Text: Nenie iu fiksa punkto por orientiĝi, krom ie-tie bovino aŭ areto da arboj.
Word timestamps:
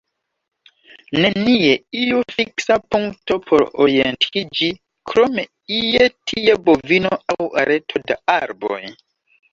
Nenie 1.23 1.73
iu 2.05 2.21
fiksa 2.37 2.77
punkto 2.95 3.37
por 3.51 3.65
orientiĝi, 3.85 4.71
krom 5.11 5.37
ie-tie 5.81 6.57
bovino 6.71 7.13
aŭ 7.37 7.41
areto 7.65 8.07
da 8.11 8.17
arboj. 8.41 8.81